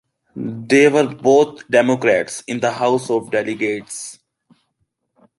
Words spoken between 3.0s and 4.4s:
of Delegates.